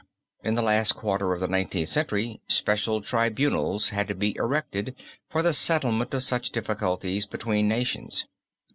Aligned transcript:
In 0.43 0.55
the 0.55 0.63
last 0.63 0.95
quarter 0.95 1.31
of 1.31 1.39
the 1.39 1.47
Nineteenth 1.47 1.89
Century 1.89 2.41
special 2.47 3.01
tribunals 3.01 3.89
had 3.89 4.07
to 4.07 4.15
be 4.15 4.35
erected 4.37 4.95
for 5.29 5.43
the 5.43 5.53
settlement 5.53 6.11
of 6.15 6.23
such 6.23 6.49
difficulties 6.49 7.27
between 7.27 7.67
nations. 7.67 8.25